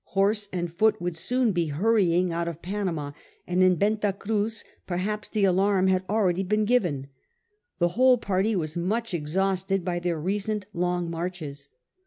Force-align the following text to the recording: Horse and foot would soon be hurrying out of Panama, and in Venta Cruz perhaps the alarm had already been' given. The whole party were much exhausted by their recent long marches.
Horse 0.17 0.49
and 0.51 0.73
foot 0.73 0.99
would 0.99 1.15
soon 1.15 1.51
be 1.51 1.67
hurrying 1.67 2.33
out 2.33 2.47
of 2.47 2.63
Panama, 2.63 3.11
and 3.45 3.61
in 3.61 3.75
Venta 3.75 4.11
Cruz 4.11 4.63
perhaps 4.87 5.29
the 5.29 5.43
alarm 5.45 5.89
had 5.89 6.03
already 6.09 6.41
been' 6.41 6.65
given. 6.65 7.09
The 7.77 7.89
whole 7.89 8.17
party 8.17 8.55
were 8.55 8.65
much 8.77 9.13
exhausted 9.13 9.85
by 9.85 9.99
their 9.99 10.19
recent 10.19 10.65
long 10.73 11.11
marches. 11.11 11.69